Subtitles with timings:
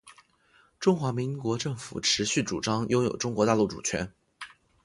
[0.79, 4.11] 中华民国政府持续主张拥有中国大陆主权